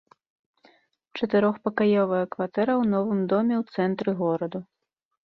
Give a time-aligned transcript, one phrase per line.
[1.19, 4.59] Чатырохпакаёвая кватэра ў новым доме ў цэнтры гораду.